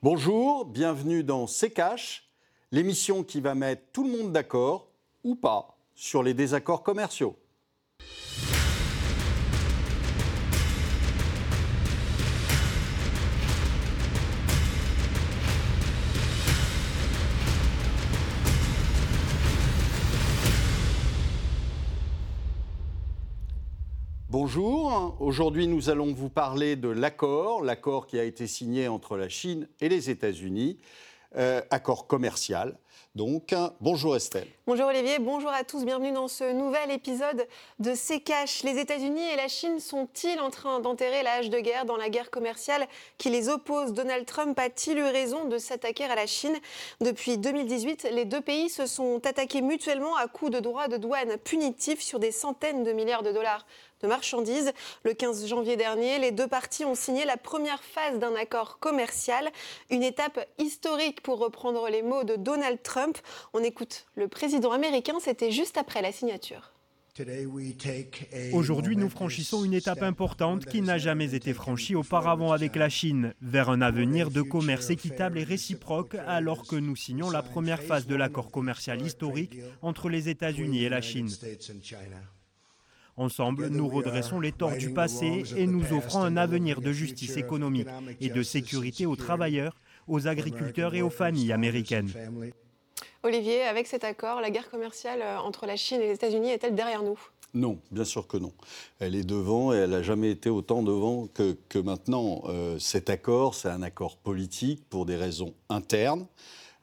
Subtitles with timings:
[0.00, 2.30] Bonjour, bienvenue dans C'est Cash,
[2.70, 4.92] l'émission qui va mettre tout le monde d'accord,
[5.24, 7.36] ou pas, sur les désaccords commerciaux.
[24.50, 29.28] Bonjour, aujourd'hui nous allons vous parler de l'accord, l'accord qui a été signé entre la
[29.28, 30.78] Chine et les États-Unis,
[31.36, 32.78] euh, accord commercial.
[33.14, 34.48] Donc, bonjour Estelle.
[34.68, 38.22] Bonjour Olivier, bonjour à tous, bienvenue dans ce nouvel épisode de C'est.
[38.64, 42.10] Les États-Unis et la Chine sont-ils en train d'enterrer la hache de guerre dans la
[42.10, 42.86] guerre commerciale
[43.16, 43.94] qui les oppose?
[43.94, 46.54] Donald Trump a-t-il eu raison de s'attaquer à la Chine?
[47.00, 51.38] Depuis 2018, les deux pays se sont attaqués mutuellement à coups de droits de douane
[51.38, 53.64] punitifs sur des centaines de milliards de dollars
[54.00, 54.72] de marchandises.
[55.02, 59.48] Le 15 janvier dernier, les deux parties ont signé la première phase d'un accord commercial,
[59.90, 63.18] une étape historique pour reprendre les mots de Donald Trump.
[63.54, 66.72] On écoute le président américain, c'était juste après la signature.
[68.52, 73.34] Aujourd'hui, nous franchissons une étape importante qui n'a jamais été franchie auparavant avec la Chine,
[73.42, 78.06] vers un avenir de commerce équitable et réciproque, alors que nous signons la première phase
[78.06, 81.30] de l'accord commercial historique entre les États-Unis et la Chine.
[83.16, 87.88] Ensemble, nous redressons les torts du passé et nous offrons un avenir de justice économique
[88.20, 92.12] et de sécurité aux travailleurs, aux agriculteurs et aux familles américaines.
[93.24, 96.76] Olivier, avec cet accord, la guerre commerciale euh, entre la Chine et les États-Unis est-elle
[96.76, 97.18] derrière nous?
[97.52, 98.52] Non, bien sûr que non.
[99.00, 102.42] Elle est devant et elle n'a jamais été autant devant que, maintenant.
[102.44, 106.26] Euh, cet accord, c'est un accord politique pour des raisons internes,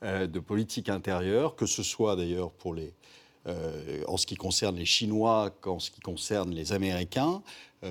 [0.03, 2.93] euh, de politique intérieure, que ce soit d'ailleurs pour les,
[4.07, 7.43] en ce qui concerne les Chinois qu'en ce qui concerne les Américains.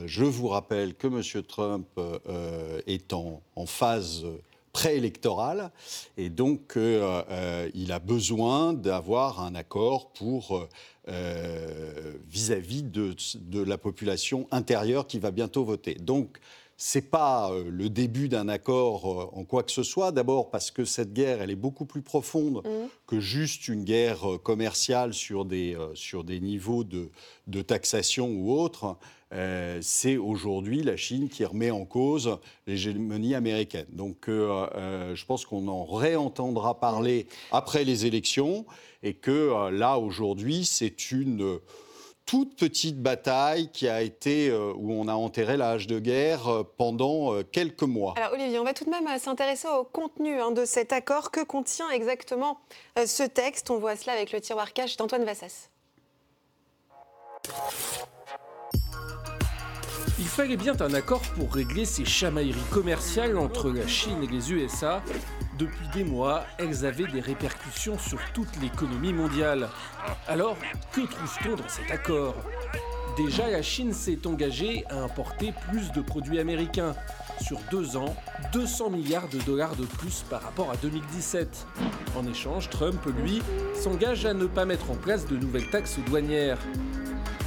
[0.05, 1.45] Je vous rappelle que M.
[1.45, 1.87] Trump
[2.89, 4.27] est en, phase
[4.75, 5.71] préélectorale
[6.19, 10.69] et donc il a besoin d'avoir un accord pour
[12.29, 15.95] vis-à-vis de, de, la population intérieure qui va bientôt voter.
[15.95, 16.41] Donc
[16.77, 20.13] c'est pas euh, le début d'un accord euh, en quoi que ce soit.
[20.13, 22.87] D'abord parce que cette guerre, elle est beaucoup plus profonde mmh.
[23.07, 27.11] que juste une guerre euh, commerciale sur des, sur des niveaux de,
[27.47, 28.97] de taxation ou autre.
[29.81, 33.87] C'est aujourd'hui la Chine qui remet en cause l'hégémonie américaine.
[33.91, 38.65] Donc je pense qu'on en réentendra parler après les élections
[39.03, 41.61] et que là aujourd'hui c'est une
[42.27, 46.49] toute petite bataille qui a été euh, où on a enterré la hache de guerre
[46.49, 48.15] euh, pendant euh, quelques mois.
[48.17, 51.31] Alors Olivier, on va tout de même s'intéresser au contenu hein, de cet accord.
[51.31, 52.59] Que contient exactement
[52.97, 53.71] ce texte?
[53.71, 55.69] On voit cela avec le tiroir cache d'Antoine Vassas.
[60.19, 64.53] Il fallait bien un accord pour régler ces chamailleries commerciales entre la Chine et les
[64.53, 65.03] USA
[65.59, 69.69] depuis des mois, elles avaient des répercussions sur toute l'économie mondiale.
[70.27, 70.57] Alors,
[70.93, 72.35] que trouve-t-on dans cet accord?
[73.17, 76.95] Déjà, la Chine s'est engagée à importer plus de produits américains.
[77.41, 78.17] Sur deux ans,
[78.53, 81.67] 200 milliards de dollars de plus par rapport à 2017.
[82.17, 83.41] En échange, Trump, lui,
[83.75, 86.59] s'engage à ne pas mettre en place de nouvelles taxes douanières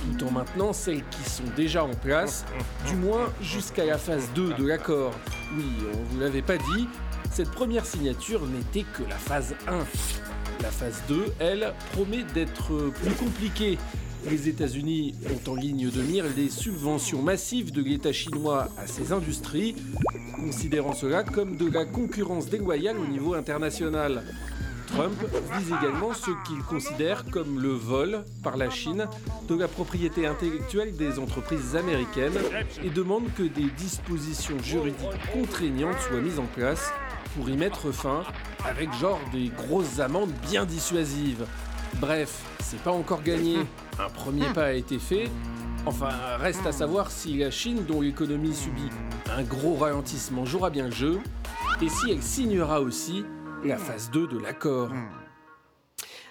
[0.07, 2.45] tout en maintenant celles qui sont déjà en place,
[2.87, 5.13] du moins jusqu'à la phase 2 de l'accord.
[5.55, 6.87] Oui, on vous l'avait pas dit,
[7.31, 9.77] cette première signature n'était que la phase 1.
[10.61, 13.77] La phase 2, elle, promet d'être plus compliquée.
[14.29, 19.13] Les États-Unis ont en ligne de mire les subventions massives de l'État chinois à ces
[19.13, 19.75] industries,
[20.35, 24.23] considérant cela comme de la concurrence déloyale au niveau international.
[24.97, 25.13] Trump
[25.53, 29.05] vise également ce qu'il considère comme le vol par la Chine
[29.47, 32.39] de la propriété intellectuelle des entreprises américaines
[32.83, 36.91] et demande que des dispositions juridiques contraignantes soient mises en place
[37.35, 38.23] pour y mettre fin,
[38.65, 41.45] avec genre des grosses amendes bien dissuasives.
[42.01, 43.57] Bref, c'est pas encore gagné.
[43.99, 45.29] Un premier pas a été fait.
[45.85, 46.09] Enfin,
[46.39, 48.89] reste à savoir si la Chine, dont l'économie subit
[49.29, 51.19] un gros ralentissement, jouera bien le jeu,
[51.83, 53.25] et si elle signera aussi
[53.63, 54.89] la phase 2 de l'accord.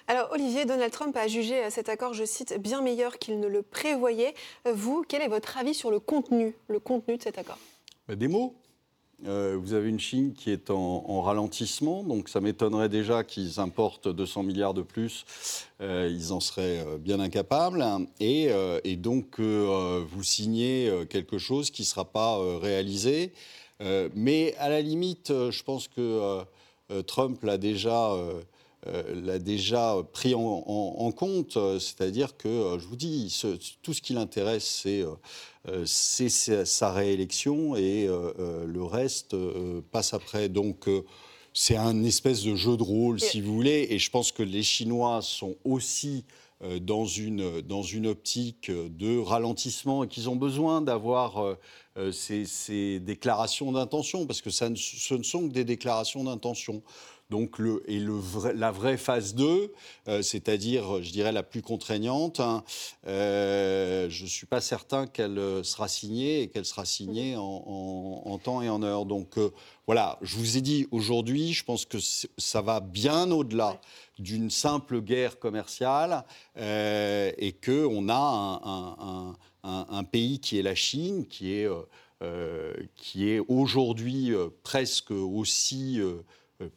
[0.07, 3.61] Alors Olivier, Donald Trump a jugé cet accord, je cite, bien meilleur qu'il ne le
[3.61, 4.33] prévoyait.
[4.71, 7.59] Vous, quel est votre avis sur le contenu, le contenu de cet accord?
[8.07, 8.55] Bah, Des mots.
[9.25, 14.07] Euh, vous avez une Chine qui est en, ralentissement, donc ça m'étonnerait déjà qu'ils importent
[14.07, 15.25] 200 milliards de plus.
[15.81, 17.83] Euh, ils en seraient euh, bien incapables.
[18.19, 18.51] Et,
[18.97, 23.33] donc, vous signez quelque chose qui ne sera pas réalisé.
[24.15, 26.45] mais à la limite, je pense que
[27.05, 28.15] Trump l'a déjà
[28.85, 33.35] l'a déjà pris en, compte, c'est-à-dire que, je vous dis,
[33.81, 35.03] tout ce qui l'intéresse, c'est
[35.69, 39.35] euh, sa réélection et euh, euh, le reste
[39.91, 40.47] passe après.
[40.47, 40.87] Donc
[41.53, 44.63] c'est un espèce de jeu de rôle, si vous voulez, et je pense que les
[44.63, 46.46] Chinois sont aussi euh,
[46.81, 51.55] dans une, dans une optique de ralentissement et qu'ils ont besoin d'avoir euh,
[51.97, 56.83] euh, ces, déclarations d'intention, parce que ça ce ne sont que des déclarations d'intention.
[57.29, 58.19] Donc le, et le
[58.55, 59.73] la vraie phase 2,
[60.21, 62.63] c'est-à-dire, je dirais, la plus contraignante, hein,
[63.05, 68.69] je ne suis pas certain qu'elle sera signée et qu'elle sera signée en, temps et
[68.69, 69.05] en heure.
[69.05, 69.37] Donc
[69.87, 71.97] voilà, je vous ai dit aujourd'hui, je pense que
[72.37, 73.79] ça va bien au-delà
[74.19, 76.23] d'une simple guerre commerciale
[76.57, 81.81] euh, et qu'on a un, pays qui est la Chine, qui est, euh,
[82.21, 82.73] euh,
[83.15, 84.31] est aujourd'hui
[84.63, 86.23] presque aussi euh,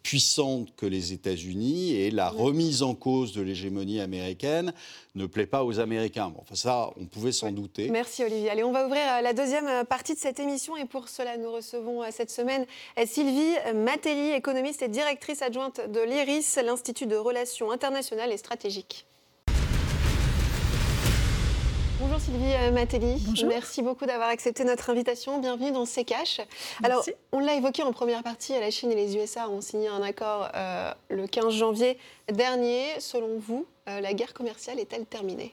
[0.02, 4.72] puissante que les États-Unis et la remise en cause de l'hégémonie américaine
[5.14, 6.32] ne plaît pas aux Américains.
[6.38, 7.88] enfin, ça, on pouvait s'en douter.
[7.88, 8.50] Merci Olivier.
[8.50, 11.36] Allez, on va ouvrir euh, la deuxième euh, partie de cette émission et pour cela,
[11.38, 12.66] nous recevons cette semaine
[13.06, 19.06] Sylvie Matelli, économiste et directrice adjointe de l'IRIS, l'Institut de relations internationales et stratégiques.
[22.00, 23.22] Bonjour Sylvie euh, Matelli.
[23.46, 25.38] Merci beaucoup d'avoir accepté notre invitation.
[25.38, 26.06] Bienvenue dans C'est
[26.82, 30.00] Alors, on l'a évoqué en première partie, la Chine et les USA ont signé un
[30.00, 31.98] accord euh, le 15 janvier
[32.32, 32.84] dernier.
[33.00, 35.52] Selon vous, euh, la guerre commerciale est-elle terminée?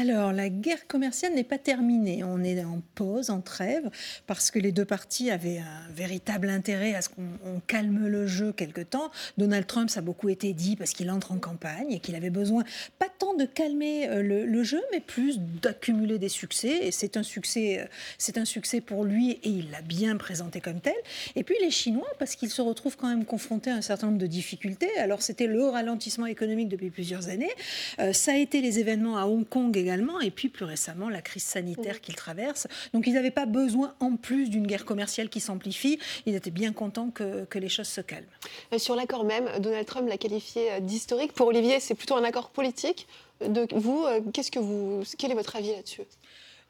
[0.00, 2.22] Alors, la guerre commerciale n'est pas terminée.
[2.22, 3.90] On est en pause, en trêve,
[4.28, 8.52] parce que les deux parties avaient un véritable intérêt à ce qu'on calme le jeu
[8.52, 9.10] quelque temps.
[9.38, 12.30] Donald Trump, ça a beaucoup été dit parce qu'il entre en campagne et qu'il avait
[12.30, 12.62] besoin,
[13.00, 16.86] pas tant de calmer euh, le, jeu, mais plus d'accumuler des succès.
[16.86, 17.86] Et c'est un succès, euh,
[18.18, 20.94] c'est un succès pour lui et il l'a bien présenté comme tel.
[21.34, 24.20] Et puis les Chinois, parce qu'ils se retrouvent quand même confrontés à un certain nombre
[24.20, 24.96] de difficultés.
[24.98, 27.50] Alors, c'était le ralentissement économique depuis plusieurs années.
[27.98, 31.22] Euh, ça a été les événements à Hong Kong également, et puis plus récemment la
[31.22, 32.66] crise sanitaire qu'ils traversent.
[32.92, 35.98] Donc ils n'avaient pas besoin en plus d'une guerre commerciale qui s'amplifie.
[36.26, 38.26] Ils étaient bien contents que, que les choses se calment.
[38.72, 41.32] Euh, sur l'accord même, Donald Trump l'a qualifié euh, d'historique.
[41.32, 43.06] Pour Olivier, c'est plutôt un accord politique.
[43.40, 46.02] De vous, euh, qu'est-ce que vous, quel est votre avis là-dessus?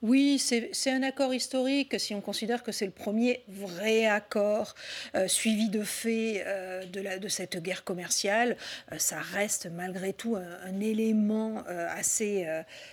[0.00, 4.76] Oui, c'est un accord historique si on considère que c'est le premier vrai accord
[5.16, 8.56] euh, suivi de faits euh, de, cette guerre commerciale.
[8.92, 12.46] Euh, ça reste malgré tout un, élément assez,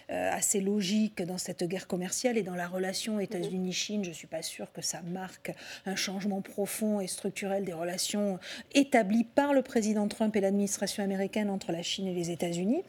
[0.10, 4.04] assez logique dans cette guerre commerciale et dans la relation États-Unis-Chine.
[4.04, 5.52] Je ne suis pas sûre que ça marque
[5.86, 8.40] un changement profond et structurel des relations
[8.74, 12.82] établies par le président Trump et l'administration américaine entre la Chine et les États-Unis.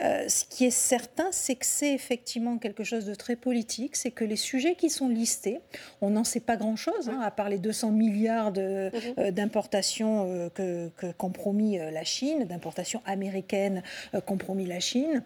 [0.00, 3.59] ce qui est certain, c'est que c'est effectivement quelque chose de très politique
[3.94, 5.60] c'est que les sujets qui sont listés,
[6.00, 8.56] on n'en sait pas grand-chose, hein, à part les 200 milliards mhm.
[8.58, 13.82] euh, d'importations euh, que, compromis euh, la Chine, d'importations américaines
[14.26, 15.22] compromis la Chine.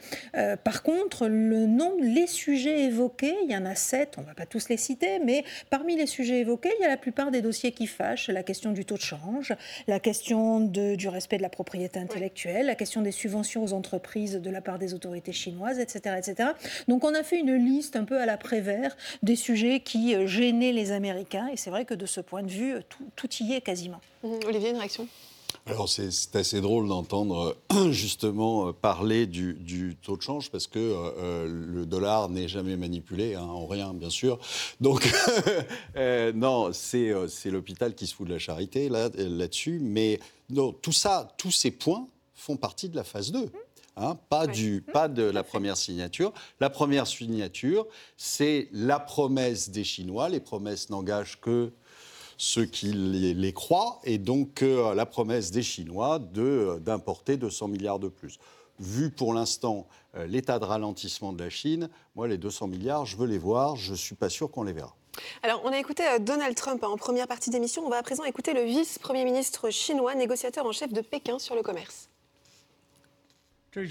[0.63, 4.35] par contre, le nombre, les sujets évoqués, il y en a sept, on ne va
[4.35, 7.43] pas tous les citer, mais parmi les sujets évoqués, il y a la plupart des
[7.43, 9.55] dossiers qui fâchent, la question du taux de change,
[9.87, 14.41] la question de, du respect de la propriété intellectuelle, la question des subventions aux entreprises
[14.41, 16.51] de la part des autorités chinoises, etc., etc.
[16.89, 20.27] Donc on a fait une liste un peu à la prévert des sujets qui euh,
[20.27, 21.49] gênaient les Américains.
[21.53, 22.77] Et c'est vrai que de ce point de vue,
[23.17, 24.01] tout, y est quasiment.
[24.23, 25.07] Mmh, Olivier, une réaction?
[25.67, 31.47] Alors c'est assez drôle d'entendre euh, justement euh, parler du, taux de change parce que
[31.47, 34.39] le dollar n'est jamais manipulé hein, en rien bien sûr.
[34.81, 35.11] Donc
[36.35, 37.15] non, c'est
[37.47, 39.79] l'hôpital qui se fout de la charité là-dessus.
[39.81, 40.19] mais
[40.51, 43.51] non, tout ça, tous ces points font partie de la phase 2.
[43.97, 46.33] Hein, pas, du, pas de la première signature.
[46.59, 47.87] La première signature,
[48.17, 50.29] c'est la promesse des Chinois.
[50.29, 51.71] Les promesses n'engagent que
[52.37, 58.09] ceux qui les, croient, et donc euh, la promesse des Chinois d'importer 200 milliards de
[58.09, 58.39] plus.
[58.81, 59.87] Vu pour l'instant
[60.17, 63.77] euh, l'état de ralentissement de la Chine, moi les 200 milliards, je veux les voir,
[63.77, 64.97] je ne suis pas sûr qu'on les verra.
[65.45, 67.87] Alors, on a écouté euh, Donald Trump hein, en première partie d'émission.
[67.87, 71.55] On va à présent écouter le vice-premier ministre chinois, négociateur en chef de Pékin sur
[71.55, 72.09] le commerce.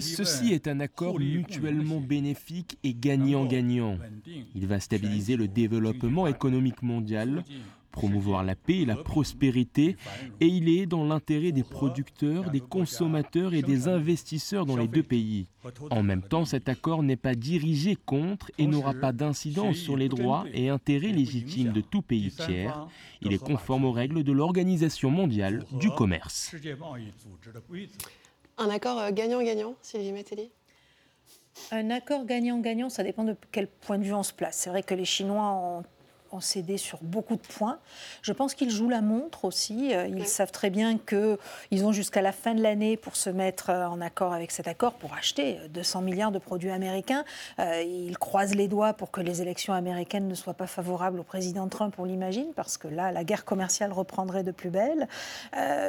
[0.00, 3.98] Ceci est un accord mutuellement bénéfique et gagnant-gagnant.
[4.54, 7.44] Il va stabiliser le développement économique mondial,
[7.90, 9.96] promouvoir la paix et la prospérité,
[10.40, 15.02] et il est dans l'intérêt des producteurs, des consommateurs et des investisseurs dans les deux
[15.02, 15.46] pays.
[15.90, 20.08] En même temps, cet accord n'est pas dirigé contre et n'aura pas d'incidence sur les
[20.08, 22.88] droits et intérêts légitimes de tout pays tiers.
[23.22, 26.54] Il est conforme aux règles de l'Organisation mondiale du commerce.
[28.58, 30.50] Un accord euh, gagnant-gagnant, Sylvie Metelli?
[31.70, 34.56] Un accord gagnant-gagnant, ça dépend de quel point de vue on se place.
[34.56, 35.84] C'est vrai que les Chinois ont
[36.34, 37.78] ont cédé sur beaucoup de points.
[38.22, 39.92] Je pense qu'ils jouent la montre aussi.
[40.08, 44.00] Ils savent très bien qu'ils ont jusqu'à la fin de l'année pour se mettre en
[44.00, 47.24] accord avec cet accord, pour acheter 200 milliards de produits américains.
[47.58, 51.68] Ils croisent les doigts pour que les élections américaines ne soient pas favorables au président
[51.68, 55.08] Trump, on l'imagine, parce que là, la guerre commerciale reprendrait de plus belle.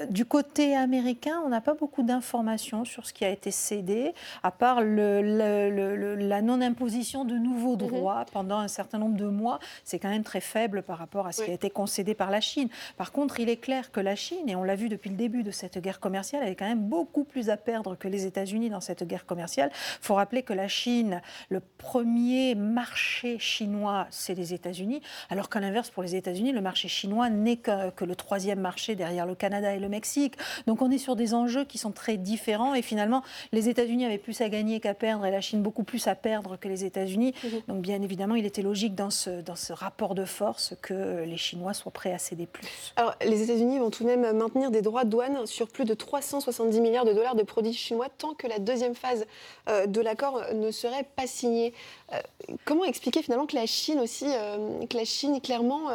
[0.09, 4.51] du côté américain, on n'a pas beaucoup d'informations sur ce qui a été cédé, à
[4.51, 7.87] part la non-imposition de nouveaux mhm.
[7.87, 9.59] droits pendant un certain nombre de mois.
[9.83, 12.41] C'est quand même très faible par rapport à ce qui a été concédé par la
[12.41, 12.69] Chine.
[12.97, 15.43] Par contre, il est clair que la Chine, et on l'a vu depuis le début
[15.43, 18.81] de cette guerre commerciale, avait quand même beaucoup plus à perdre que les États-Unis dans
[18.81, 19.69] cette guerre commerciale.
[19.73, 25.59] Il faut rappeler que la Chine, le premier marché chinois, c'est les États-Unis, alors qu'à
[25.59, 29.35] l'inverse, pour les États-Unis, le marché chinois n'est que, que le troisième marché derrière le
[29.35, 30.35] Canada et le Mexique.
[30.67, 34.17] Donc on est sur des enjeux qui sont très différents et finalement, les États-Unis avaient
[34.17, 37.33] plus à gagner qu'à perdre et la Chine beaucoup plus à perdre que les États-Unis.
[37.43, 37.61] Mhm.
[37.67, 41.37] Donc bien évidemment, il était logique dans ce, dans ce rapport de force que les
[41.37, 42.93] Chinois soient prêts à céder plus.
[42.95, 45.93] Alors les États-Unis vont tout de même maintenir des droits de douane sur plus de
[45.93, 49.25] 370 milliards de dollars de produits chinois tant que la deuxième phase
[49.69, 51.73] euh, de l'accord ne serait pas signée.
[52.13, 52.19] Euh,
[52.65, 55.89] comment expliquer finalement que la Chine aussi, euh, que la Chine clairement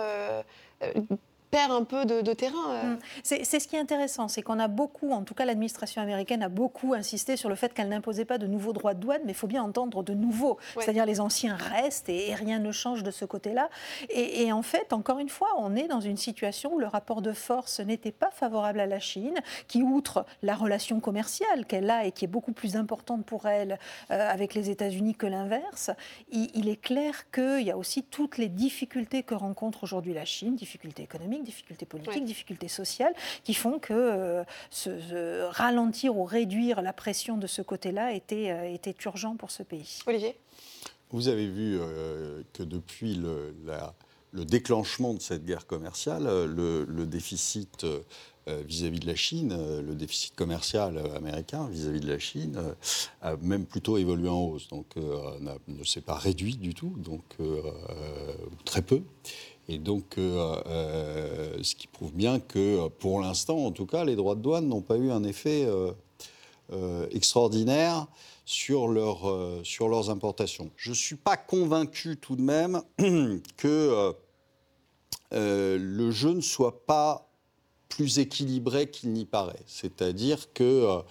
[1.51, 2.71] perd un peu de, terrain.
[2.71, 2.95] Euh.
[2.95, 2.99] Mm.
[3.23, 6.49] C'est ce qui est intéressant, c'est qu'on a beaucoup, en tout cas l'administration américaine a
[6.49, 9.37] beaucoup insisté sur le fait qu'elle n'imposait pas de nouveaux droits de douane, mais il
[9.37, 10.59] faut bien entendre de nouveaux.
[10.79, 13.69] C'est-à-dire les anciens restent et, rien ne change de ce côté-là.
[14.11, 17.33] Et, en fait, encore une fois, on est dans une situation où le rapport de
[17.33, 22.13] force n'était pas favorable à la Chine, qui, outre la relation commerciale qu'elle a et
[22.13, 23.79] qui est beaucoup plus importante pour elle
[24.11, 25.91] euh, avec les États-Unis que l'inverse,
[26.31, 30.55] il, est clair qu'il y a aussi toutes les difficultés que rencontre aujourd'hui la Chine,
[30.55, 36.93] difficultés économiques difficultés politiques, difficultés sociales, qui font que euh, se, ralentir ou réduire la
[36.93, 40.01] pression de ce côté-là était, euh, était urgent pour ce pays.
[40.07, 40.37] Olivier?
[41.11, 43.55] Vous avez vu euh, que depuis le,
[44.33, 47.85] le, déclenchement de cette guerre commerciale, le, déficit
[48.47, 52.61] vis-à-vis de la Chine, le déficit commercial américain vis-à-vis de la Chine
[53.23, 57.25] a même plutôt évolué en hausse, donc ne s'est pas réduit du tout, donc
[58.65, 59.03] très peu.
[59.71, 64.17] Et donc, euh, euh, ce qui prouve bien que, pour l'instant, en tout cas, les
[64.17, 68.09] droits de douane n'ont pas eu un effet euh, extraordinaire
[68.45, 69.21] sur, leur,
[69.63, 70.73] sur leurs importations.
[70.77, 72.83] Je ne suis pas convaincu tout de même
[73.57, 74.13] que
[75.31, 77.30] le jeu ne soit pas
[77.91, 79.63] plus équilibré qu'il n'y paraît.
[79.67, 81.03] C'est-à-dire que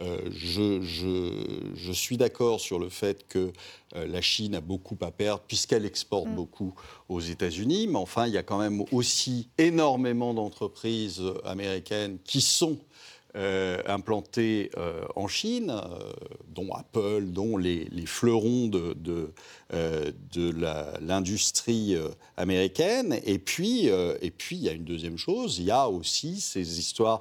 [0.00, 3.52] euh, je, suis d'accord sur le fait que
[3.96, 6.34] euh, la Chine a beaucoup à perdre puisqu'elle exporte mm.
[6.34, 6.74] beaucoup
[7.08, 12.78] aux États-Unis, mais enfin, il y a quand même aussi énormément d'entreprises américaines qui sont
[13.38, 16.12] euh, implantés euh, en Chine, euh,
[16.48, 19.32] dont Apple, dont les, fleurons de, de,
[19.70, 20.50] de
[21.00, 21.96] l'industrie
[22.36, 23.20] américaine.
[23.24, 26.80] Et puis, et puis, il y a une deuxième chose, il y a aussi ces
[26.80, 27.20] histoires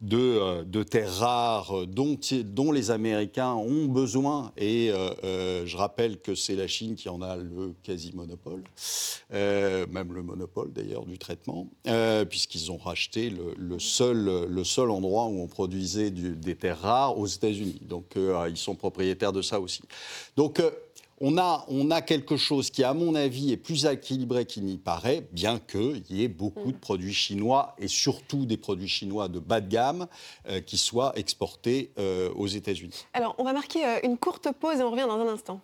[0.00, 4.52] de, de, terres rares dont, les Américains ont besoin.
[4.56, 4.90] Et
[5.22, 8.62] je rappelle que c'est la Chine qui en a le quasi-monopole,
[9.30, 11.68] même le monopole d'ailleurs du traitement,
[12.28, 17.26] puisqu'ils ont racheté le, seul, le seul endroit où on produisait des terres rares aux
[17.26, 17.80] États-Unis.
[17.82, 19.82] Donc euh, ils sont propriétaires de ça aussi.
[20.36, 20.70] Donc euh,
[21.20, 24.78] on a, on a, quelque chose qui, à mon avis, est plus équilibré qu'il n'y
[24.78, 29.38] paraît, bien qu'il y ait beaucoup de produits chinois, et surtout des produits chinois de
[29.38, 30.06] bas de gamme,
[30.48, 31.92] euh, qui soient exportés
[32.36, 33.06] aux États-Unis.
[33.12, 35.60] Alors, on va marquer une courte pause et on revient dans un instant.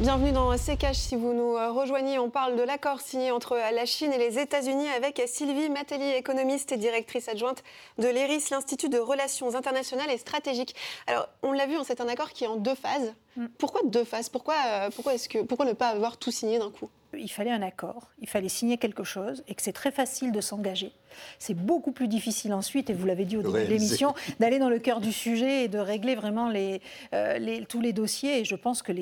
[0.00, 0.94] Bienvenue dans CKH.
[0.94, 4.18] Si vous nous euh, rejoignez, on parle de l'accord signé entre euh, la Chine et
[4.18, 7.64] les États-Unis avec Sylvie Matelli, économiste et directrice adjointe
[7.98, 10.76] de l'ERIS, l'Institut de Relations internationales et stratégiques.
[11.08, 13.12] Alors, on l'a vu, hein, c'est un accord qui est en deux phases.
[13.34, 13.46] Mm.
[13.58, 14.28] Pourquoi deux phases?
[14.28, 16.88] Pourquoi, euh, pourquoi, est-ce que, pourquoi ne pas avoir tout signé d'un coup?
[17.12, 20.40] Il fallait un accord, il fallait signer quelque chose et que c'est très facile de
[20.40, 20.92] s'engager.
[21.38, 24.68] C'est beaucoup plus difficile ensuite, et vous l'avez dit au début de l'émission, d'aller dans
[24.68, 26.80] le cœur du sujet et de régler vraiment les,
[27.14, 28.40] euh, tous les dossiers.
[28.40, 28.92] Et je pense que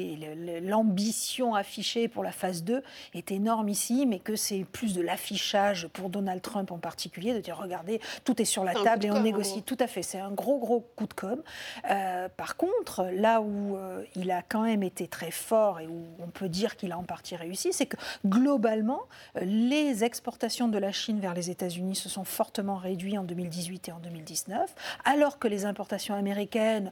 [0.60, 2.82] l'ambition affichée pour la phase 2
[3.14, 7.40] est énorme ici, mais que c'est plus de l'affichage pour Donald Trump en particulier, de
[7.40, 9.62] dire regardez, tout est sur la table et on négocie.
[9.62, 11.42] Tout à fait, c'est un gros, gros coup de com'.
[11.90, 16.04] Euh, par contre, là où euh, il a quand même été très fort et où
[16.20, 17.96] on peut dire qu'il a en partie réussi, c'est que
[18.26, 19.02] globalement,
[19.40, 23.92] les exportations de la Chine vers les États-Unis se sont fortement réduites en 2018 et
[23.92, 24.74] en 2019,
[25.04, 26.90] alors que les importations américaines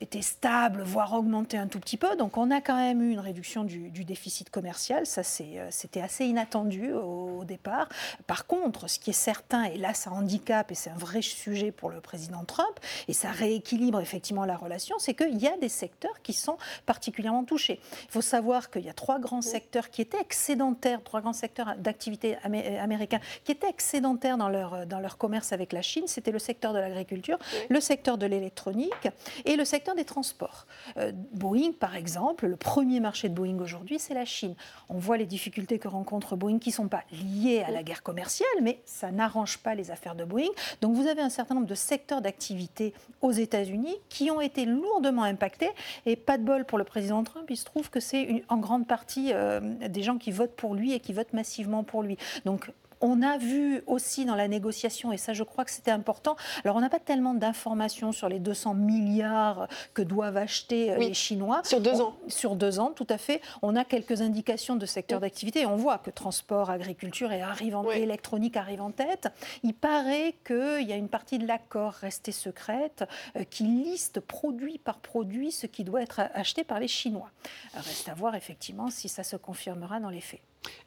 [0.00, 2.14] était stable, voire augmenté un tout petit peu.
[2.16, 5.06] Donc on a quand même eu une réduction du, déficit commercial.
[5.06, 7.88] Ça, euh, c'était assez inattendu au, départ.
[8.26, 11.72] Par contre, ce qui est certain, et là ça handicap, et c'est un vrai sujet
[11.72, 15.68] pour le président Trump, et ça rééquilibre effectivement la relation, c'est qu'il y a des
[15.68, 17.80] secteurs qui sont particulièrement touchés.
[18.04, 21.74] Il faut savoir qu'il y a trois grands secteurs qui étaient excédentaires, trois grands secteurs
[21.76, 26.04] d'activité américains qui étaient excédentaires dans leur, dans leur commerce avec la Chine.
[26.06, 27.38] C'était le secteur de l'agriculture,
[27.68, 29.08] le secteur de l'électronique
[29.44, 30.66] et le secteur des transports.
[30.96, 34.54] Euh, Boeing, par exemple, le premier marché de Boeing aujourd'hui, c'est la Chine.
[34.88, 38.02] On voit les difficultés que rencontre Boeing qui ne sont pas liées à la guerre
[38.02, 40.48] commerciale, mais ça n'arrange pas les affaires de Boeing.
[40.80, 45.24] Donc vous avez un certain nombre de secteurs d'activité aux États-Unis qui ont été lourdement
[45.24, 45.70] impactés.
[46.06, 48.86] Et pas de bol pour le président Trump, il se trouve que c'est en grande
[48.86, 52.16] partie euh, des gens qui votent pour lui et qui votent massivement pour lui.
[52.44, 56.36] Donc on a vu aussi dans la négociation, et ça je crois que c'était important,
[56.64, 61.14] alors on n'a pas tellement d'informations sur les 200 milliards que doivent acheter euh, les
[61.14, 61.62] Chinois.
[61.64, 62.16] Sur deux ans.
[62.28, 63.40] sur deux ans, tout à fait.
[63.62, 67.76] On a quelques indications de secteur d'activité et on voit que transport, agriculture et arrive
[67.76, 69.28] en, électronique arrivent en tête.
[69.62, 73.04] Il paraît qu'il y a une partie de l'accord restée secrète
[73.36, 77.30] euh, qui liste produit par produit ce qui doit être acheté par les Chinois.
[77.74, 80.40] Reste à voir effectivement si ça se confirmera dans les faits.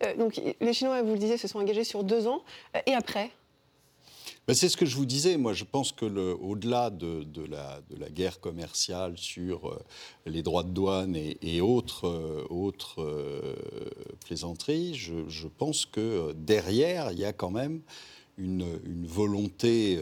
[0.04, 2.44] Euh, donc les Chinois, vous le disiez, se sont engagés sur deux ans.
[2.76, 3.32] Euh, et après
[4.48, 5.38] ben, c'est ce que je vous disais.
[5.38, 9.80] Moi, je pense que au-delà de, la, guerre commerciale sur euh,
[10.26, 12.10] les droits de douane et, autres,
[14.26, 17.82] plaisanteries, je, pense que derrière, il y a quand même
[18.40, 20.00] une volonté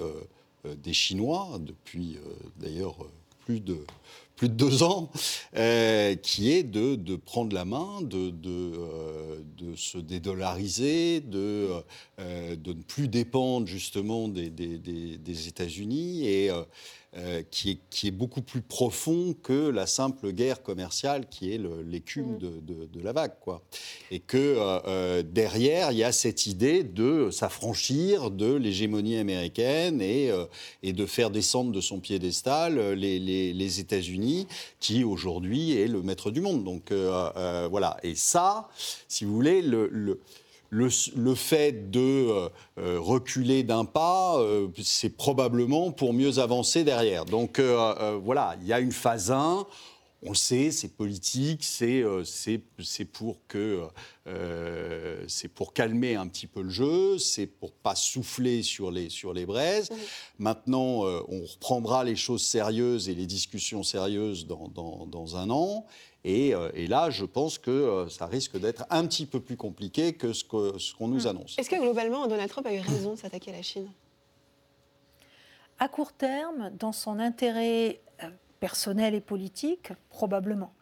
[0.63, 2.17] des Chinois, depuis
[2.55, 2.95] d'ailleurs
[3.45, 3.79] plus de,
[4.39, 5.11] plus de deux ans,
[5.57, 9.35] euh, qui est de, prendre la main, de, euh,
[9.75, 11.67] se dédollariser, de,
[12.21, 16.51] euh, de ne plus dépendre justement des, des, des, États-Unis et
[17.17, 21.59] euh, qui, est, qui, est, beaucoup plus profond que la simple guerre commerciale qui est
[21.83, 22.37] l'écume mm.
[22.37, 23.33] de, de, la vague.
[23.41, 23.63] Quoi.
[24.11, 30.03] Et que euh, euh, derrière, il y a cette idée de s'affranchir de l'hégémonie américaine
[30.03, 30.29] et,
[30.83, 34.45] et, de faire descendre de son piédestal les, les, les États-Unis,
[34.79, 36.63] qui aujourd'hui est le maître du monde.
[36.63, 37.97] Donc voilà.
[38.03, 38.69] Et ça,
[39.07, 40.19] si vous voulez, le, le
[40.69, 47.25] le, fait de euh, euh, reculer d'un pas, euh, c'est probablement pour mieux avancer derrière.
[47.25, 49.65] Donc voilà, il y a une phase 1.
[50.21, 52.03] On le sait, c'est politique, c'est
[53.13, 53.87] pour que
[55.27, 59.33] c'est pour calmer un petit peu le jeu, c'est pour pas souffler sur les sur
[59.33, 59.89] les braises.
[60.37, 65.85] Maintenant, on reprendra les choses sérieuses et les discussions sérieuses dans, dans, dans un an.
[66.25, 70.13] Euh, et, là, je pense que euh, ça risque d'être un petit peu plus compliqué
[70.13, 71.27] que ce qu'on nous hmm.
[71.27, 71.55] annonce.
[71.57, 73.89] Est-ce que globalement, Donald Trump a eu raison de s'attaquer à la Chine?
[75.79, 78.01] À court terme, dans son intérêt
[78.59, 80.73] personnel et politique, probablement.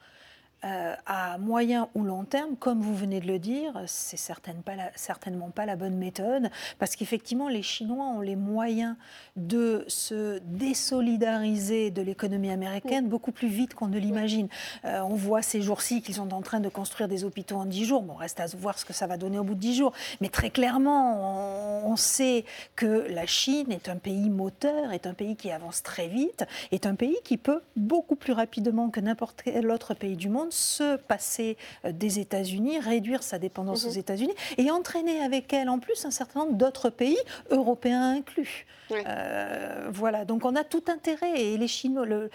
[0.65, 5.65] Euh, à moyen ou long terme, comme vous venez de le dire, c'est certainement pas
[5.67, 8.95] la bonne méthode, parce qu'effectivement, les Chinois ont les moyens
[9.35, 14.47] de se désolidariser de l'économie américaine beaucoup plus vite qu'on ne l'imagine.
[14.83, 17.85] Euh, on voit ces jours-ci qu'ils sont en train de construire des hôpitaux en 10
[17.85, 18.01] jours.
[18.01, 19.93] Bon, reste à voir ce que ça va donner au bout de 10 jours.
[20.21, 25.13] Mais très clairement, on, on sait que la Chine est un pays moteur, est un
[25.13, 29.43] pays qui avance très vite, est un pays qui peut beaucoup plus rapidement que n'importe
[29.43, 33.99] quel autre pays du monde se passer euh, des États-Unis, réduire sa dépendance aux mhm.
[33.99, 37.17] États-Unis et entraîner avec elle en plus un certain nombre d'autres pays,
[37.49, 38.65] européens inclus.
[38.91, 42.29] Euh, voilà, donc on a tout intérêt, et les Chinois, le,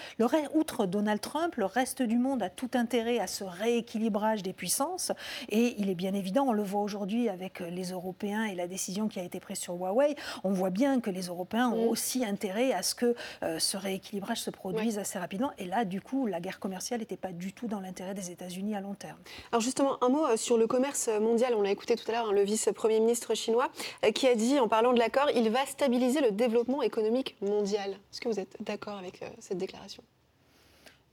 [0.55, 5.12] outre Donald Trump, le reste du monde a tout intérêt à ce rééquilibrage des puissances.
[5.48, 9.09] Et il est bien évident, on le voit aujourd'hui avec les Européens et la décision
[9.09, 12.72] qui a été prise sur Huawei, on voit bien que les Européens ont aussi intérêt
[12.72, 15.53] à ce que euh, ce rééquilibrage se produise assez rapidement.
[15.59, 18.75] Et là, du coup, la guerre commerciale n'était pas du tout dans l'intérêt des États-Unis
[18.77, 19.19] à long terme.
[19.51, 21.55] Alors justement, un mot euh, sur le commerce mondial.
[21.55, 23.69] On l'a écouté tout à l'heure, hein, le vice-premier ministre chinois,
[24.15, 27.91] qui a dit, en parlant de l'accord, il va stabiliser le développement économique mondial.
[27.91, 30.03] Est-ce que vous êtes d'accord avec euh, cette déclaration?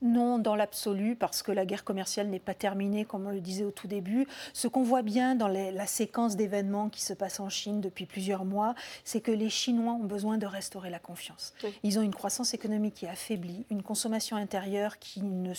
[0.02, 3.64] Non, dans l'absolu, parce que la guerre commerciale n'est pas terminée, comme on le disait
[3.64, 4.26] au tout début.
[4.52, 8.44] Ce qu'on voit bien dans la séquence d'événements qui se passe en Chine depuis plusieurs
[8.44, 11.54] mois, c'est que les Chinois ont besoin de restaurer la confiance.
[11.82, 15.52] Ils ont une croissance économique qui est affaiblie, une consommation intérieure qui, ne,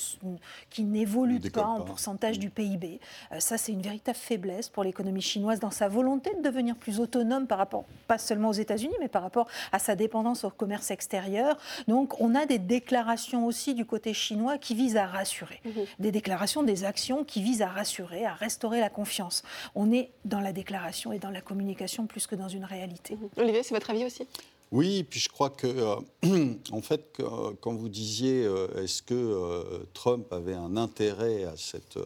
[0.70, 3.00] qui n'évolue pas en pourcentage du PIB.
[3.32, 7.00] Euh, ça, c'est une véritable faiblesse pour l'économie chinoise dans sa volonté de devenir plus
[7.00, 10.92] autonome par rapport, pas seulement aux États-Unis, mais par rapport à sa dépendance au commerce
[10.92, 11.58] extérieur.
[11.88, 15.60] Donc, on a des déclarations aussi du côté chinois chinois qui visent à rassurer.
[15.66, 15.86] Mhm.
[16.00, 19.44] Des déclarations, des actions qui visent à rassurer, à restaurer la confiance.
[19.76, 23.16] On est dans la déclaration et dans la communication plus que dans une réalité.
[23.16, 23.30] Mhm.
[23.38, 24.28] Olivier, c'est votre avis aussi?
[24.72, 25.98] Oui, puis je crois que,
[26.72, 27.22] en fait,
[27.60, 28.44] quand vous disiez
[28.78, 32.00] est-ce que Trump avait un intérêt à, cette,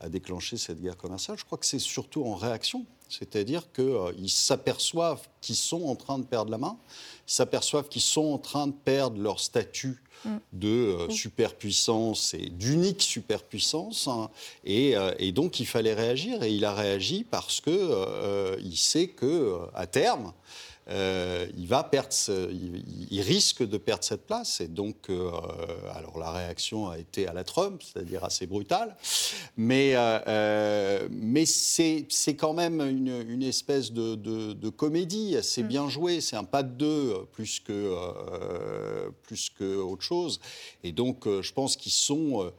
[0.00, 2.84] à déclencher cette guerre commerciale, je crois que c'est surtout en réaction.
[3.08, 6.76] C'est-à-dire qu'ils s'aperçoivent qu'ils sont en train de perdre la main,
[7.28, 10.02] ils s'aperçoivent qu'ils sont en train de perdre leur statut
[10.52, 11.10] de euh, mm.
[11.10, 14.08] superpuissance et d'unique superpuissance.
[14.08, 14.30] Hein.
[14.68, 16.42] Euh, et, donc, il fallait réagir.
[16.42, 20.32] Et il a réagi parce qu'il euh, il sait que à terme,
[20.88, 22.08] euh, il va perdre,
[23.10, 24.60] il, risque de perdre cette place.
[24.60, 25.30] Et donc, euh,
[25.94, 28.96] alors la réaction a été à la Trump, c'est-à-dire assez brutale,
[29.56, 35.68] mais, euh, mais c'est quand même une, espèce de, comédie assez mm.
[35.68, 36.20] bien jouée.
[36.20, 37.94] C'est un pas de deux plus que
[39.22, 40.40] plus que autre chose.
[40.82, 42.50] Et donc, je pense qu'ils sont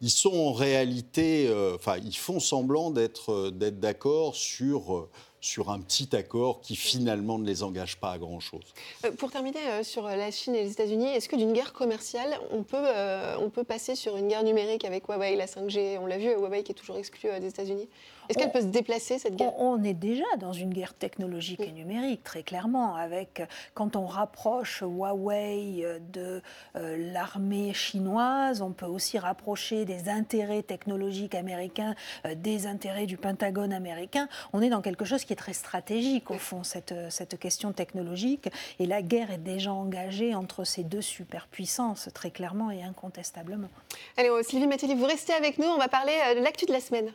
[0.00, 5.08] ils sont en réalité, enfin, ils font semblant d'être d'accord sur
[5.44, 8.64] sur un petit accord qui finalement ne les engage pas à grand-chose.
[9.04, 12.38] Euh, pour terminer euh, sur la Chine et les États-Unis, est-ce que d'une guerre commerciale,
[12.50, 16.06] on peut, euh, on peut passer sur une guerre numérique avec Huawei, la 5G On
[16.06, 17.88] l'a vu, Huawei qui est toujours exclu des États-Unis.
[18.28, 19.52] Est-ce qu'elle peut se déplacer, cette guerre?
[19.58, 23.42] On, est déjà dans une guerre technologique et numérique, très clairement, avec,
[23.74, 26.42] quand on rapproche Huawei de
[26.76, 31.94] euh, l'armée chinoise, on peut aussi rapprocher des intérêts technologiques américains
[32.26, 34.28] euh, des intérêts du Pentagone américain.
[34.52, 38.48] On est dans quelque chose qui est très stratégique, au fond, cette, cette question technologique.
[38.78, 43.68] Et la guerre est déjà engagée entre ces deux superpuissances, très clairement et incontestablement.
[44.16, 46.80] Allez, Sylvie Mathilde, vous restez avec nous, on va parler euh, de l'actu de la
[46.80, 47.12] semaine.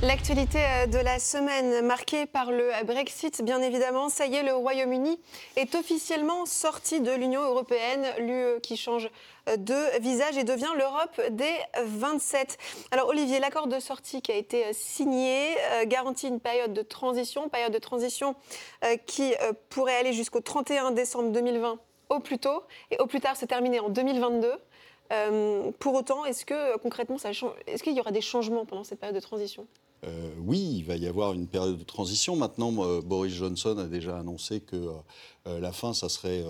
[0.00, 4.54] L'actualité euh, de la semaine marquée par le Brexit, bien évidemment, ça y est, le
[4.54, 5.18] Royaume-Uni
[5.56, 9.10] est officiellement sorti de l'Union européenne, l'UE qui change
[9.48, 11.52] euh, de visage et devient l'Europe des
[11.84, 12.58] 27.
[12.92, 15.56] Alors Olivier, l'accord de sortie qui a été euh, signé
[15.86, 18.36] garantit une période de transition, période de transition
[19.06, 19.34] qui
[19.68, 21.78] pourrait aller jusqu'au 31 décembre 2020
[22.10, 24.52] au plus tôt et au plus tard se terminer en 2022.
[25.78, 29.20] pour autant, est-ce que concrètement, est-ce qu'il y aura des changements pendant cette période de
[29.20, 29.66] transition?
[30.06, 32.36] Euh, oui, il va y avoir une période de transition.
[32.36, 34.76] Maintenant, Boris Johnson a déjà annoncé que
[35.46, 36.44] euh, la fin, ça serait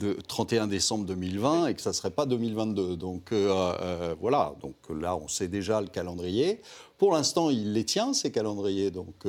[0.00, 2.96] de 31 décembre 2020 et que ça ne serait pas 2022.
[2.96, 6.60] Donc euh, voilà, donc là, on sait déjà le calendrier.
[6.98, 8.90] Pour l'instant, il les tient, ces calendriers.
[8.90, 9.26] Donc,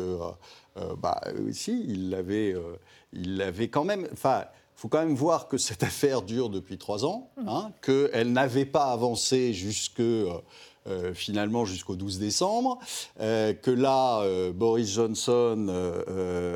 [0.98, 2.56] bah, si, il l'avait
[3.14, 4.08] il l'avait quand même.
[4.12, 4.44] Enfin,
[4.76, 8.66] il faut quand même voir que cette affaire dure depuis trois ans, hein, qu'elle n'avait
[8.66, 10.02] pas avancé jusque
[10.86, 12.78] euh, finalement jusqu'au 12 décembre,
[13.22, 15.70] euh, que là, euh, Boris Johnson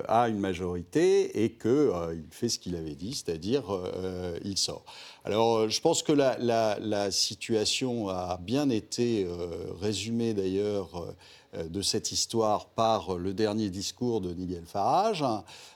[0.08, 3.64] a une majorité et qu'il fait ce qu'il avait dit, c'est-à-dire
[4.44, 4.84] il sort.
[5.24, 9.28] Alors, je pense que la, la situation a bien été
[9.80, 11.16] résumée d'ailleurs
[11.54, 15.24] de cette histoire par le dernier discours de Nigel Farage,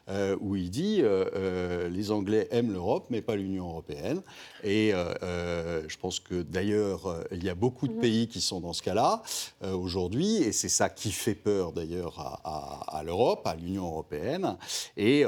[0.10, 4.22] euh, où il dit euh, euh, les Anglais aiment l'Europe, mais pas l'Union européenne.
[4.64, 8.00] Et je pense que d'ailleurs, il y a beaucoup de mhm.
[8.00, 9.22] pays qui sont dans ce cas-là
[9.64, 14.56] aujourd'hui, et c'est ça qui fait peur d'ailleurs à, l'Europe, à l'Union européenne.
[14.98, 15.26] Et,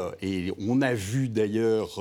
[0.60, 2.00] on a vu d'ailleurs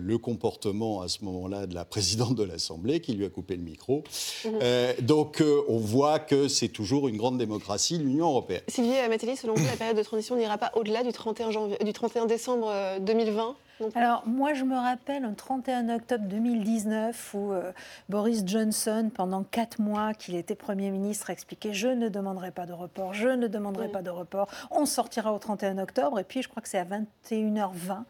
[0.00, 3.62] le comportement à ce moment-là de la présidente de l'Assemblée qui lui a coupé le
[3.62, 4.04] micro.
[4.44, 5.06] Mhm.
[5.06, 8.62] donc on voit que c'est toujours une grande démocratie, l'Union européenne.
[8.68, 11.92] Sylvie Matéli, selon vous, la période de transition n'ira pas au-delà du 31, janvier, du
[12.08, 13.56] 31 décembre 2020
[13.94, 17.72] alors, moi, je me rappelle un 31 octobre 2019 où euh,
[18.08, 22.72] Boris Johnson, pendant quatre mois qu'il était Premier ministre, expliquait Je ne demanderai pas de
[22.72, 26.18] report, je ne demanderai pas de report, on sortira au 31 octobre.
[26.18, 28.04] Et puis, je crois que c'est à 21h20,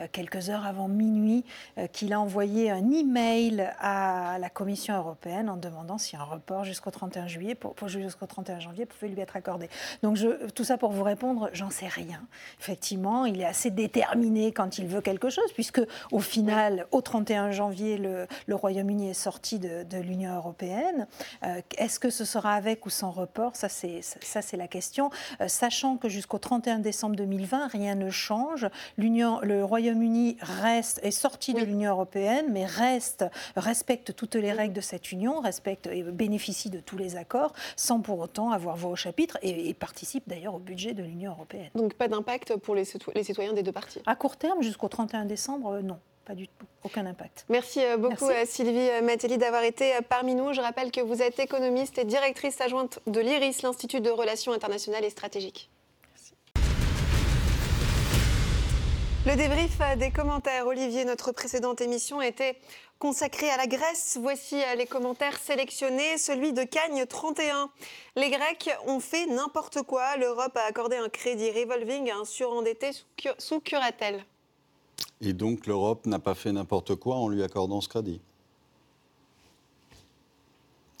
[0.00, 1.44] euh, quelques heures avant minuit,
[1.78, 6.64] euh, qu'il a envoyé un email à la Commission européenne en demandant si un report
[6.64, 9.68] jusqu'au 31 juillet, pour, jusqu'au 31 janvier, pouvait lui être accordé.
[10.02, 12.20] Donc, je, tout ça pour vous répondre, j'en sais rien.
[12.58, 17.50] Effectivement, il est assez déterminé quand il veut quelque chose, puisque au final, au 31
[17.50, 21.06] janvier, le, Royaume-Uni est sorti de, l'Union européenne.
[21.44, 23.56] Euh, est-ce que ce sera avec ou sans report?
[23.56, 25.10] Ça, c'est la question.
[25.40, 28.68] Euh, sachant que jusqu'au 31 décembre 2020, rien ne change.
[28.96, 33.24] L'Union, le Royaume-Uni reste est sorti de l'Union européenne, mais reste
[33.56, 38.00] respecte toutes les règles de cette union, respecte et bénéficie de tous les accords, sans
[38.00, 41.70] pour autant avoir voix au chapitre et, participe d'ailleurs au budget de l'Union européenne.
[41.74, 44.00] Donc pas d'impact pour les, les citoyens des deux parties?
[44.06, 47.44] À court terme, jusqu'au 31 31 décembre, euh, non pas du tout, aucun impact.
[47.48, 50.52] Merci euh, beaucoup Sylvie euh, Matéli d'avoir été parmi nous.
[50.52, 55.04] Je rappelle que vous êtes économiste et directrice adjointe de l'IRIS, l'Institut de Relations internationales
[55.04, 55.68] et stratégiques.
[59.26, 60.66] Le débrief des commentaires.
[60.68, 62.56] Olivier, notre précédente émission était
[63.00, 64.16] consacrée à la Grèce.
[64.20, 66.18] Voici les commentaires sélectionnés.
[66.18, 67.68] Celui de Cagne 31.
[68.14, 70.16] Les Grecs ont fait n'importe quoi.
[70.16, 72.90] L'Europe a accordé un crédit revolving à un surendetté
[73.38, 74.24] sous curatelle.
[75.20, 78.20] Et donc l'Europe n'a pas fait n'importe quoi en lui accordant ce crédit.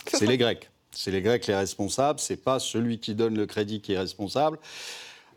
[0.06, 0.70] C'est les Grecs.
[0.90, 2.18] C'est les Grecs les responsables.
[2.18, 4.58] C'est pas celui qui donne le crédit qui est responsable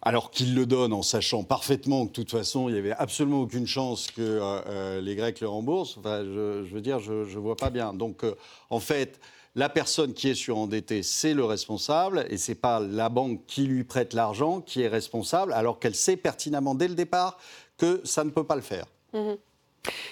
[0.06, 3.42] alors qu'il le donne en sachant parfaitement que de toute façon, il n'y avait absolument
[3.42, 7.58] aucune chance que euh, euh, les Grecs le remboursent, je, veux dire, je ne vois
[7.58, 7.92] pas bien.
[7.92, 8.36] Donc, euh,
[8.70, 9.20] en fait,
[9.56, 13.64] la personne qui est surendettée, c'est le responsable, et ce n'est pas la banque qui
[13.64, 17.38] lui prête l'argent qui est responsable, alors qu'elle sait pertinemment dès le départ
[17.78, 18.86] que ça ne peut pas le faire.
[19.14, 19.38] Mhm.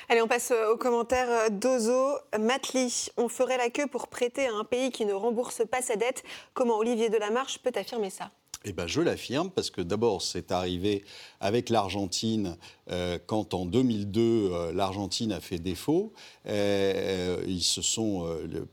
[0.08, 2.18] Allez, on passe au commentaire d'Ozo.
[2.40, 5.96] Matli, on ferait la queue pour prêter à un pays qui ne rembourse pas sa
[5.96, 6.24] dette.
[6.54, 8.30] Comment Olivier Delamarche peut affirmer ça?
[8.66, 11.04] Eh ben, je l'affirme parce que d'abord, c'est arrivé
[11.42, 12.56] avec l'Argentine
[12.92, 16.14] euh, quand en 2002, euh, l'Argentine a fait défaut.
[16.48, 18.26] Euh, ils se sont,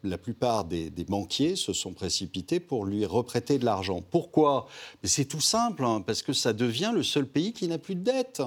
[0.05, 4.01] la plupart des, banquiers se sont précipités pour lui reprêter de l'argent.
[4.01, 4.69] Pourquoi?
[5.03, 8.03] C'est tout simple, hein, parce que ça devient le seul pays qui n'a plus de
[8.03, 8.43] dette.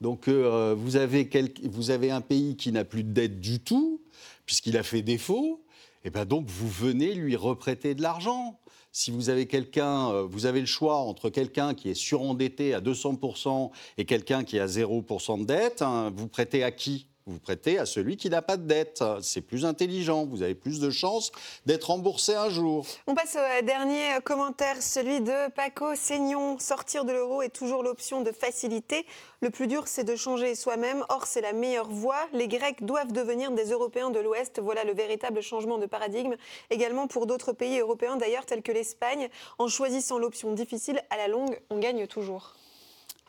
[0.00, 1.28] Donc vous, avez
[1.64, 4.00] vous avez un pays qui n'a plus de dette du tout,
[4.46, 5.60] puisqu'il a fait défaut.
[6.02, 8.58] Et eh ben donc vous venez lui reprêter de l'argent.
[8.92, 12.80] Si vous avez quelqu'un, euh, vous avez le choix entre quelqu'un qui est surendetté à
[12.80, 17.06] 200% et quelqu'un qui a 0% de dette, hein, vous prêtez à qui?
[17.30, 19.02] Vous prêtez à celui qui n'a pas de dette.
[19.22, 21.30] C'est plus intelligent, vous avez plus de chances
[21.64, 22.86] d'être remboursé un jour.
[23.06, 26.58] On passe au dernier commentaire, celui de Paco Seignon.
[26.58, 29.06] Sortir de l'euro est toujours l'option de facilité.
[29.40, 31.04] Le plus dur, c'est de changer soi-même.
[31.08, 32.28] Or, c'est la meilleure voie.
[32.32, 34.60] Les Grecs doivent devenir des Européens de l'Ouest.
[34.60, 36.34] Voilà le véritable changement de paradigme.
[36.70, 39.28] Également pour d'autres pays européens, d'ailleurs, tels que l'Espagne.
[39.58, 42.54] En choisissant l'option difficile, à la longue, on gagne toujours.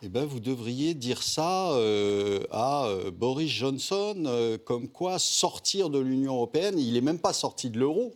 [0.04, 5.90] Eh ben, vous devriez dire ça euh, à euh, Boris Johnson, euh, comme quoi sortir
[5.90, 8.12] de l'Union européenne, il n'est même pas sorti de l'euro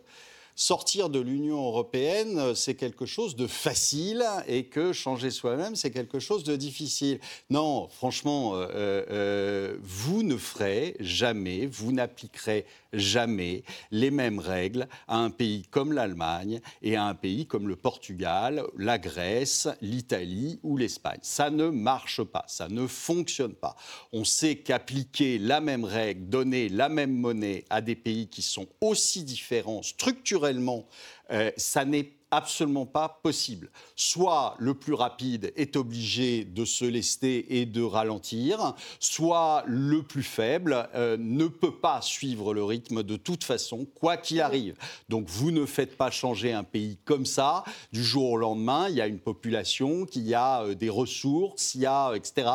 [0.56, 5.90] sortir de l'Union européenne, euh, c'est quelque chose de facile et que changer soi-même, c'est
[5.90, 7.20] quelque chose de difficile.
[7.50, 8.66] Non, franchement, euh,
[9.10, 12.64] euh, vous ne ferez jamais, vous n'appliquerez
[12.94, 17.76] jamais les mêmes règles à un pays comme l'Allemagne et à un pays comme le
[17.76, 21.18] Portugal, la Grèce, l'Italie ou l'Espagne.
[21.20, 23.76] Ça ne marche pas, ça ne fonctionne pas.
[24.12, 28.66] On sait qu'appliquer la même règle, donner la même monnaie à des pays qui sont
[28.80, 30.45] aussi différents structurellement,
[31.30, 33.70] euh, ça n'est absolument pas possible.
[33.94, 40.24] Soit le plus rapide est obligé de se lester et de ralentir, soit le plus
[40.24, 44.74] faible euh, ne peut pas suivre le rythme de toute façon, quoi qu'il arrive.
[45.08, 48.88] Donc vous ne faites pas changer un pays comme ça du jour au lendemain.
[48.88, 52.48] Il y a une population, qui a euh, des ressources, il a etc.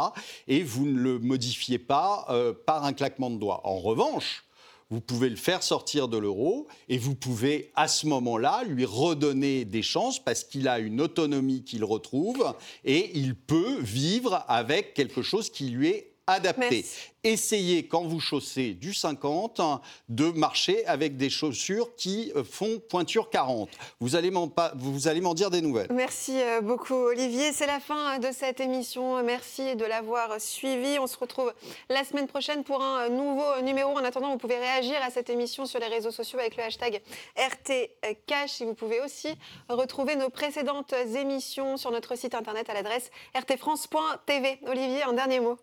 [0.48, 2.28] Et vous ne le modifiez pas
[2.66, 3.62] par un claquement de doigts.
[3.64, 4.44] En revanche,
[4.92, 9.66] vous pouvez le faire sortir de l'euro et vous pouvez à ce moment-là lui redonner
[9.66, 15.22] des chances parce qu'il a une autonomie qu'il retrouve et il peut vivre avec quelque
[15.22, 16.86] chose qui lui est adapté.
[17.24, 19.62] Essayez, quand vous chaussez du 50,
[20.10, 23.70] de marcher avec des chaussures qui euh, font pointure 40.
[24.00, 25.90] Vous allez m'en dire des nouvelles.
[25.92, 27.54] Merci euh, beaucoup, Olivier.
[27.54, 29.22] C'est la fin de cette émission.
[29.24, 30.98] Merci de l'avoir suivi.
[30.98, 31.54] On se retrouve
[31.90, 33.92] la semaine prochaine pour un nouveau numéro.
[33.92, 37.02] En attendant, vous pouvez réagir à cette émission sur les réseaux sociaux avec le hashtag
[37.36, 38.62] RTCash.
[38.62, 39.30] Et vous pouvez aussi
[39.70, 44.60] retrouver nos précédentes émissions sur notre site internet à l'adresse rtfrance.tv.
[44.66, 45.60] Olivier, un dernier mot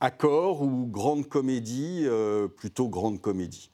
[0.00, 3.70] accord ou grande comédie, euh, plutôt grande comédie.